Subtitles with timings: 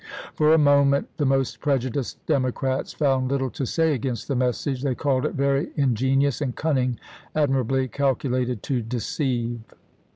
[0.33, 4.95] For a moment the most prejudiced Democrats found little to say against the message; they
[4.95, 6.99] called it" very ingenious and cunning,
[7.35, 9.59] admirably calculated to deceive."